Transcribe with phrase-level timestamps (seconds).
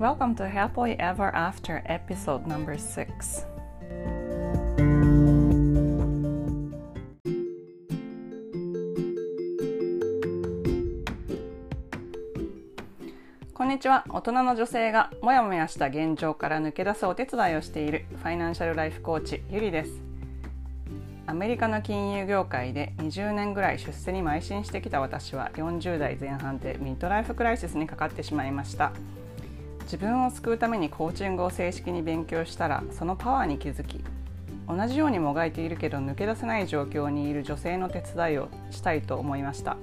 [0.00, 3.44] Welcome to Happily Ever After episode number 6.
[13.52, 19.90] こんにちは大人の女性がモヤモヤした現状から抜け出すお手伝いをしているファイナンシャルライフコーチゆりです
[21.26, 28.92] アメリカの金融業界で20年ぐらい出世に邁進してきた私は40代前半でミッドライフクライシスにかかってしまいました
[29.90, 33.98] 自分を救うためにコーチングを正式に勉強したらそのパワーに気づき
[34.68, 39.76] 同じようにもがいているけど抜け出せない状況にいる女性の手伝いをしたいと思いました。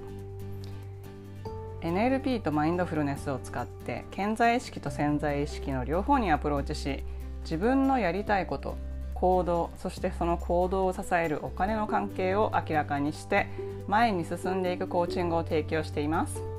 [1.82, 7.04] NLP とマインドフルネスを使って潜在意識と潜在意識の両方にアプローチし
[7.42, 8.78] 自分のやりたいこと
[9.14, 13.48] 行動そしてその行動を支えるお金の関係を明らかにして
[13.88, 16.57] 前に進んでいくコーチングを提供しています。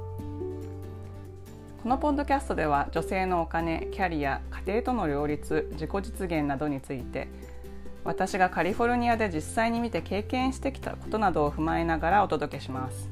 [1.80, 7.28] このポッドキャストでは女性のお金キャリア家庭との両立自己実現などについて
[8.02, 13.08] 私がカリフォルニアで実際に見て経験してきたことなどを踏まえながらお届けします。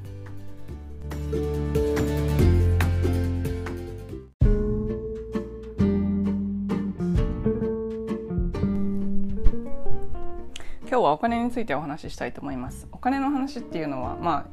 [10.89, 12.89] 今日はお金についてお話ししたいと思います。
[12.91, 14.49] お金の話っていうのは、ま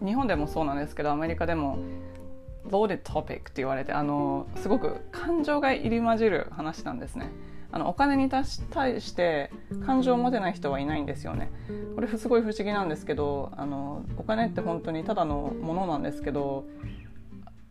[0.00, 1.78] あ、日本でもそうなんですけどアメリカでも
[2.66, 7.30] loaded topic って言われてあのすごく感情が入り混じる話なんですね。
[7.72, 9.50] あのお金に対して
[9.86, 11.52] 感情を持てない人はいないんですよね。
[11.94, 16.64] これすごい不思議なんですけどあのお金って本当にただのものなんですけど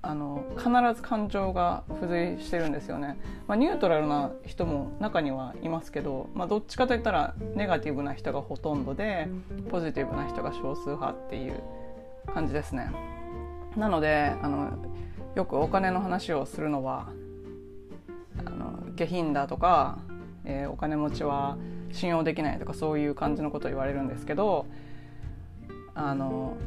[0.01, 3.17] あの必ず感情が付随してるんですよね、
[3.47, 9.27] まあ、ニュートラルな人も中にはいますけど、まあ、どっちかといったらネガティブな人がほとんどで
[9.69, 11.61] ポジティブな人が少数派っていう
[12.33, 12.91] 感じですね
[13.77, 14.71] なのであの
[15.35, 17.09] よくお金の話をするのは
[18.45, 19.99] あの下品だとか、
[20.45, 21.57] えー、お金持ちは
[21.91, 24.65] 信用できないとかそういう感じのことを言われるんですけど
[25.93, 26.57] あの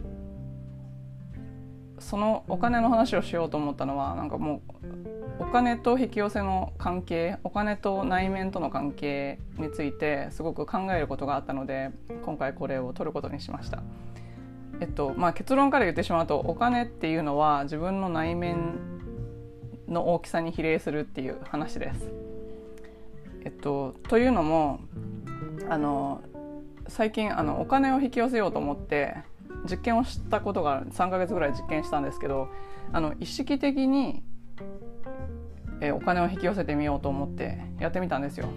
[1.98, 4.62] そのお金の話をしようと思ったのはなんかも
[5.38, 11.90] うお金と引き寄せの関係お金と内面との関係についてすごく考えることがあったので
[12.24, 13.82] 今回これを取ることにしました。
[14.80, 18.78] えっとまあ、結論から言ってしまうとお金っていうのは自分の内面
[19.88, 22.10] の大きさに比例するっていう話です。
[23.44, 24.80] えっと、というのも
[25.68, 26.22] あの
[26.88, 29.16] 最近あのお金を引き寄せようと思って
[29.70, 32.48] 実験をしたことが3ヶ月ぐらい実験したんですけど
[32.92, 34.22] あの意識的に、
[35.80, 38.48] えお金を引き寄せてみようと思ってやってみたんですよ。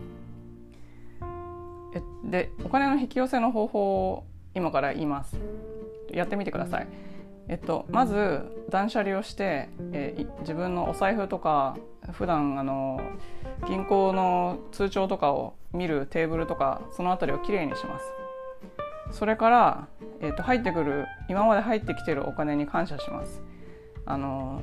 [1.96, 5.38] えでお金の引き寄せの方法を今から言います。
[6.12, 6.88] やってみてください。
[7.48, 11.78] えっと、まず断捨離をして、えー、自分のお財布とか
[12.12, 13.00] 普段あの
[13.68, 18.06] 銀行の通帳とかを見るテーブルとかその辺りをきれいにします
[19.12, 19.88] それから、
[20.22, 23.44] えっと、入ってくる今まで入ってきてるお金に感謝します
[24.08, 24.62] あの、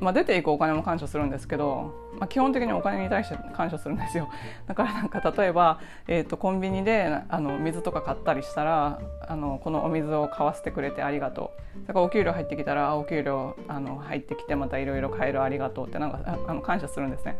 [0.00, 4.28] まあ、出ていくお金も感謝するんですけど、まあ、基本的にお金に対して感謝するんですよ。
[4.66, 11.52] だからなんか例えば、えーと、コンビニであの水とか買ったりしたらあのこのお水を買わせてくれてありがと
[11.84, 11.86] う。
[11.86, 17.38] だからお給料入ってきたらお給料あの入ってきてまたいろいろ買えるありがとうってなんかあの感謝するんですね。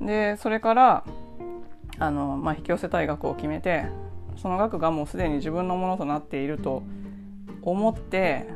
[0.00, 1.04] でそれから
[1.98, 3.86] あの、まあ、引き寄せたい額を決めて
[4.36, 6.82] その額がもうすでに自分のものとなっていると
[7.62, 8.46] 思って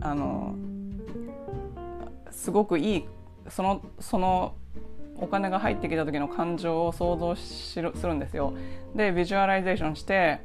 [0.00, 0.54] あの
[2.30, 3.04] すごくいい
[3.48, 4.54] そのその
[5.20, 8.52] お金が入ってきた時の感情を想像するんですよ。
[8.94, 10.40] で visualization して、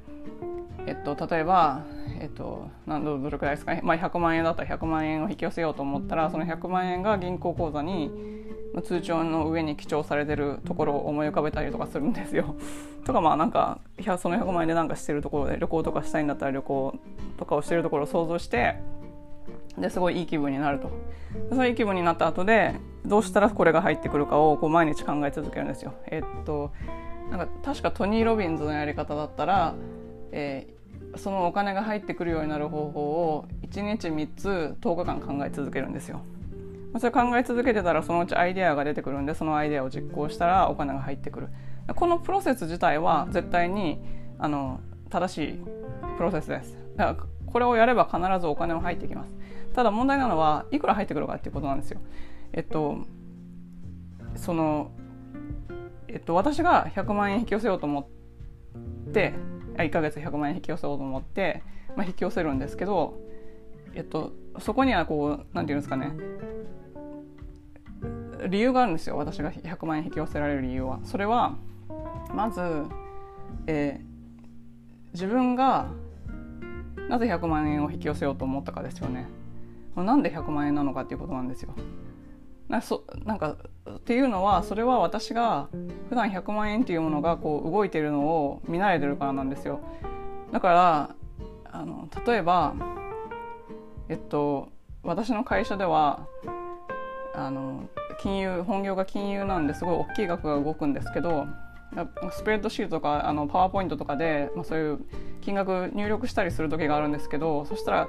[0.88, 1.84] えっと、例えば、
[2.20, 8.10] えっと、何どれくらいですか、まあ、100万円だったら100万円を引き寄せようと思ったらその100万円が銀行口座に
[8.82, 12.56] 通帳の上に記帳されてるところを思い浮かべたりとかするんですよ。
[13.06, 13.80] とかまあなんか
[14.18, 16.96] その100万円で何かしてるところで旅行とかしたいんだったら旅行
[17.38, 18.78] とかをしてるところを想像して
[19.78, 20.91] ですごいいい気分になると
[21.52, 22.75] そういい気分になった後で
[23.05, 25.93] どうしたらこれが入ってくるかをこう毎日考え続けるんですよ。
[26.08, 26.72] えっと
[27.29, 29.73] なんか確かトニー・ロビンズのやり方だったら、
[30.31, 36.22] えー、そのお金が入ってくるようになる方法を1日3つ10日間考え続けるんですよ。
[36.99, 41.47] それ考え続けてたらそのうちアイデアが出てくるんでそのアイデアを実行したらお金が入ってくる
[41.96, 43.99] このプロセス自体は絶対に
[44.37, 44.79] あの
[45.09, 45.59] 正しい
[46.17, 47.17] プロセスですだから
[47.47, 49.34] これをやれば必ずお金は入ってきます
[49.73, 51.99] ただ問題なのはいくら入ってくるかっていうことなんですよ
[52.53, 52.97] えっと
[54.35, 54.91] その
[56.08, 58.02] えっと私が100万円引き寄せようと思
[59.08, 59.34] って
[59.78, 61.64] 1ヶ月100万円引き寄せようと思って、
[61.96, 63.20] まあ、引き寄せるんですけど
[63.96, 66.14] えっとそこにはこう何て言うんですかね
[68.47, 70.99] 理由があるんですよ私が100万円引き寄せられる理由は。
[71.03, 71.55] それは
[72.34, 72.61] まず、
[73.67, 75.87] えー、自分が
[77.09, 79.28] なぜ100万円を引き寄せようと思ったかですよね。
[79.95, 81.73] なんで100万円なのかっていうことなんですよ。
[82.69, 83.57] なそなんか
[83.90, 85.67] っていうのはそれは私が
[86.09, 89.81] 普段100万円っていうものがこう動いてるのを見慣れてるからなんですよ。
[90.51, 91.16] だから
[91.72, 92.73] あの例えば
[94.09, 94.69] えっと
[95.03, 96.25] 私の会社では
[97.35, 101.47] あの金融本業が金融なんですごい大きい額が動くんですけど
[102.31, 104.99] スプレッドシートとかあのパワーポイントとかで、まあ、そういう
[105.41, 108.07] 金額入力したりする時があるんですけどそしたら、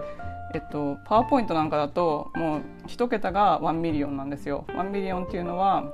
[0.55, 4.65] えっと、パワーポイントなんかだともう1桁が1 million なんですよ。
[4.69, 5.85] 1 million っていうのは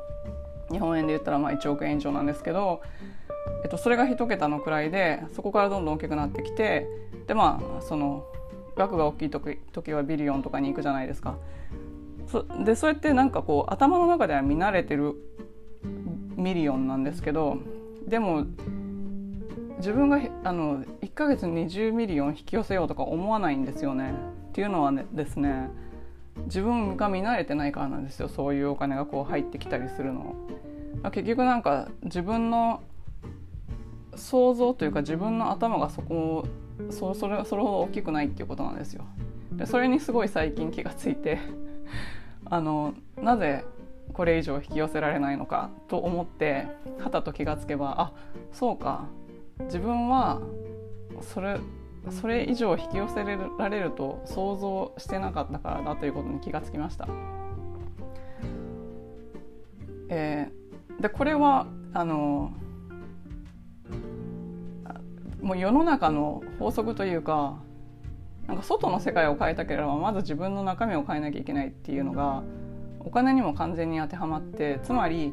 [0.70, 2.82] 日本円で言ったらまあ1億円以上なんですけど、
[3.64, 6.86] えっと、それが1桁のくらいでそこからどんどん大きくなってきて
[7.26, 8.26] でまあその
[8.76, 11.36] 額が大きい時時は billion とかに行くじゃないですか。
[12.26, 15.14] そでそうやってなんかこう頭の中では見慣れてる
[16.36, 17.56] million なんですけど
[18.06, 18.44] でも
[19.78, 24.12] 自分があの1ヶ月20 million 引き寄せようとか思わないんですよね。
[24.50, 25.70] っていうのはねですね
[26.46, 30.34] 自分が見慣れてないからなんですよそういうお金がこう入ってきたりするの。
[31.12, 32.82] 結局なんか自分の
[34.16, 36.44] 想像というか自分の頭がそこ
[36.90, 39.04] そそれそれほど大きくないっていうことなんですよ。
[39.52, 41.38] でそれにすごい最近気がついて
[42.44, 43.64] あのなぜ
[44.12, 46.66] これ以上引き寄せられないのかと思って
[46.98, 48.12] はたと気がつけばあ
[48.52, 49.04] そうか
[49.64, 50.40] 自分は
[51.20, 51.58] それ
[52.08, 53.24] それ以上引き寄せ
[53.58, 57.06] られると想像してなかったからだということに気がつきました。
[60.08, 62.52] えー、でこれはあの
[65.40, 67.58] もう世の中の法則というか
[68.46, 72.42] なんか外の世界を変えたければまず自分の中身を変えなきゃいけないっていうのが
[72.98, 75.32] お金にも完全に当てはまってつまり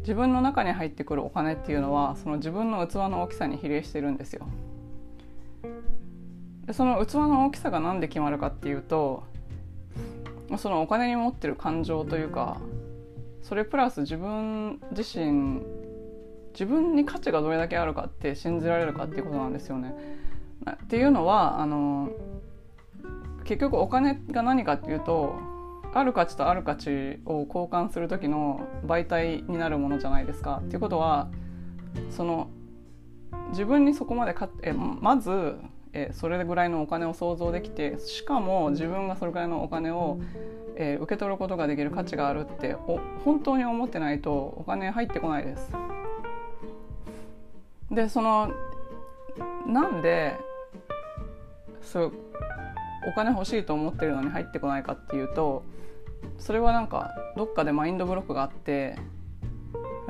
[0.00, 4.46] 自分の中に入ってくるお金っていうのはその自分の器の大きさに比例してるんですよ。
[6.66, 9.24] でその器の大きさが何で決まるかっていうと
[10.58, 12.58] そのお金に持ってる感情というか
[13.42, 15.62] それプラス自分自身
[16.52, 19.94] 自分に価値がどれだけあるかって信じられるかっていうことなんですよね。
[20.70, 22.10] っていうのはあの
[23.44, 25.36] 結局お金が何かっていうと
[25.92, 30.60] ある価値とある価値を交換する時の媒体になるものじゃないですか。
[30.64, 31.28] っていうことは
[32.10, 32.50] その
[33.50, 35.56] 自分にそこまでかえまず
[35.92, 40.20] えそれぐらいのお金を想像できてしかも自分がそれぐらいのお金を、
[40.76, 42.74] え受け取ることができる価値があるって
[43.24, 45.72] 本当に思ってないとお金入ってこないです。
[47.90, 48.50] でその
[49.66, 50.36] なんで
[51.80, 52.12] そう
[53.08, 55.62] お金欲しいと思ってるのに入ってこないかっていうと
[56.38, 58.98] それはなんかどっかでマインドブロックがあって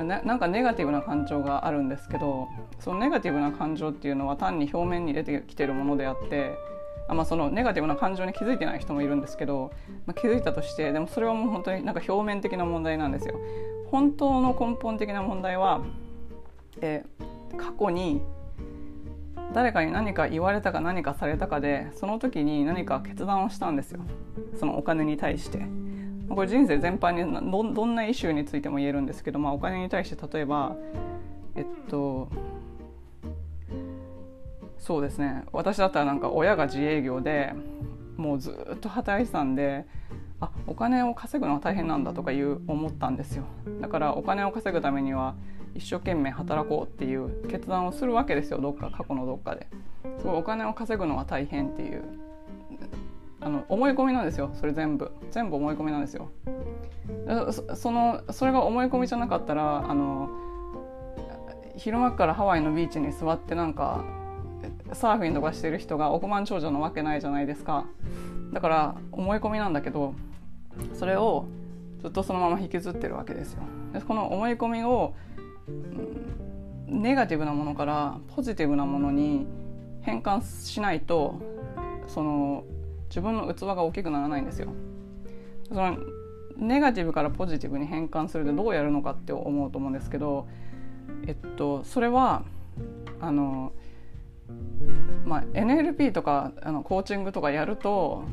[0.03, 2.47] ななんかネガティブな感情があるんですけど
[2.79, 6.55] そのネガティブな感情っていうのは単に表面に出てきてるものであって
[7.07, 9.71] あ、まあ、そのネガティブな感情に気づいてない人もいるんですけど、
[10.05, 13.35] まあ、気づいたとしてでもそれはもう本当になんか表面的な問題なんですよ。
[13.91, 15.81] 本当の根本的な問題は、
[16.81, 17.05] え、
[17.57, 18.21] 過去に
[19.53, 24.01] 誰かに何か言われたか何かされたかでその時に何か決断をしたんですよ
[24.59, 25.65] そのお金に対して
[26.29, 30.75] これ人生全般にどどんなイシューについても言えるんですけど、まあ、お金に対して例えば
[31.55, 32.29] えっと
[34.77, 35.43] そうですね。
[35.51, 37.53] 私だったらなんか親が自営業で
[38.15, 39.85] もうずっと働いてたんで
[40.39, 43.43] あお金を稼ぐのは大変なんだとかいう思ったんですよ。
[43.81, 45.35] だからお金を稼ぐためには
[45.75, 48.59] 一生懸命働こうっていう決断をするわけですよ。
[48.59, 49.67] どっか過去のどっかで。
[50.19, 52.26] すごいお金を稼ぐのは大変っていう。
[53.47, 54.51] あの思い込みなんですよ。
[54.55, 55.09] それ全部。
[55.31, 56.29] 全部思い込みなんですよ。
[57.75, 60.29] そのそれが思い込みじゃなかったらあの
[61.77, 64.03] 昼間からハワイのビーチに座ってなんか
[64.91, 67.85] サーフィンとかしてる人が億万長者のわけないじゃないですか。
[68.51, 70.13] だから思い込みなんだけど
[70.93, 71.45] それを
[72.01, 73.61] ずっとそのまま引きずってるわけですよ。
[73.93, 75.13] でこの思い込みを
[76.85, 79.47] ネガティブなものからポジティブなものに
[80.01, 81.39] 変換しないと
[82.07, 82.65] その
[83.09, 84.69] 自分の器が大きくならないんですよ。
[85.69, 85.97] その
[86.57, 90.47] ネガティブからポジティブに変換するってどうやるのかって思うと思うんですけど、
[91.27, 92.43] えっと、それは
[93.19, 93.73] あの、
[95.25, 98.23] まあ、NLP とかあのコーチングとかやると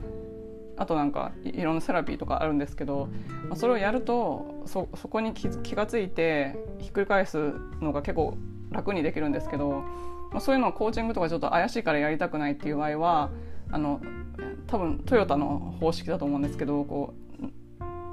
[0.76, 3.08] あとなんかいろんなセラピーとかあるんですけど、
[3.48, 8.36] まあ、それをやるとそそこに気気がついてひっくり返すのが結構
[8.70, 9.84] 楽にできるんですけど、
[10.32, 13.30] まあ、そういうのをコーチングとかちょっと怪しいからやりたくないっていう場合は
[13.70, 14.00] あの
[14.66, 17.44] 多分トヨタの方式だと思うんですけどこう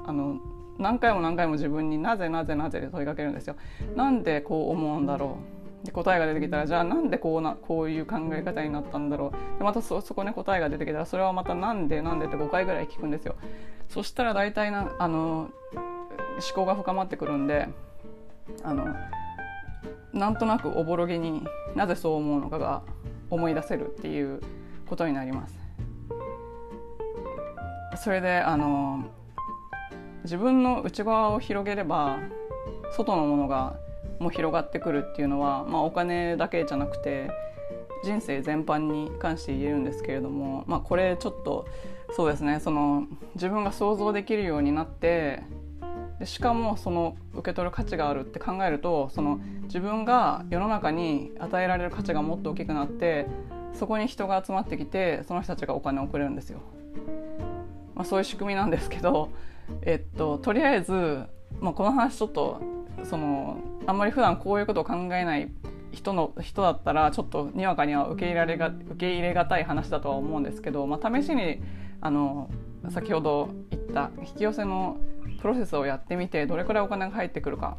[0.06, 0.40] あの
[0.78, 3.56] 何回も何回も自分になぜなぜなぜで問いかけるんですよ。
[3.94, 5.38] なんでこう思うんだろ
[5.82, 5.86] う。
[5.86, 9.58] で答えが出てきたらじゃあなんでこうなこういう考え方になったんだろう。
[9.58, 13.36] でまたそこね答えが出てきたらそれはまたなんでなんでって5回ぐらい聞くんですよ。
[13.88, 15.82] そしたら大体なあの思
[16.54, 17.68] 考が深まってくるんで
[18.62, 18.86] あの
[20.12, 22.82] なんとなくおぼろげになぜそう思うのかが
[23.30, 24.40] 思い出せるっていう
[24.86, 25.61] ことになります。
[27.96, 29.04] それであの
[30.24, 32.18] 自分の内側を広げれば
[32.92, 33.76] 外のものが
[34.18, 37.30] も広がってくるっていうのは、まあ、お金だけじゃなくて
[38.04, 41.66] 人生全般に関して言えるんですけれども、まあ、これちょっと
[42.14, 45.42] そうですねその自分が想像できるようになって
[46.18, 53.26] でしかもその受け取る価値があるって考えるとその自分が世の中に与えられる価値がもっと大きくなって
[53.72, 56.60] そこに人が集まってきてその人たちがお金をくれるんですよ。
[58.02, 59.30] まあ、そういう仕組みなんですけど、
[59.82, 61.22] えっと、とりあえず、
[61.60, 62.60] まあ、この話ちょっと
[63.04, 65.52] そのあんまり普段こういうことを考えない
[65.92, 71.62] 人の人だったらちょっとにわかには受け入れられが受け入れがたい話だとは思うんですけど、まあ、試しに
[72.00, 72.50] あの
[72.90, 74.96] 先ほど言った引き寄せの
[75.40, 77.76] プロセスをやってみてどれくらいお金が入ってくるか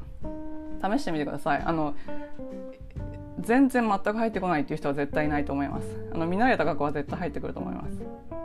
[0.81, 1.61] 試してみてください。
[1.65, 1.95] あの
[3.41, 5.85] 全然全く入ってこないっていう人は絶対いないと思います。
[6.13, 8.42] あの見慣れた額は絶対入ってくると思います。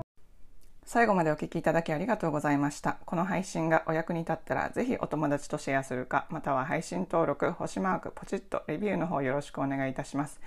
[0.90, 2.96] 最後までお聞きいただきありがとうございました。
[3.04, 10.40] この配信がお役に立ったら、ぜひお友達とシェアするか、または配信登録、星マーク、ポチッとレビューの方よろしくお願いいたします。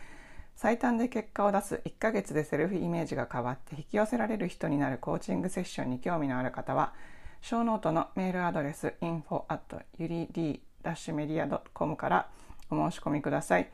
[0.55, 6.95] 最短で結果を出す1ヶ月でセルフイメージが変わって引き寄せられる人になるコーチングセッションに興味のある方は、
[7.41, 12.27] ショーノートのメールアドレス info at yurid-media.com から
[12.71, 13.69] お申し込みください。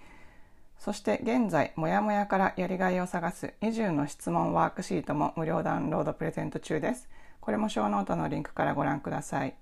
[0.80, 7.10] そして現在、もやもやからやりがいを探す20の質問ワークシートも無料ダウンロードプレゼント中です。
[7.42, 9.58] これもショーノートのリンクからご覧ください。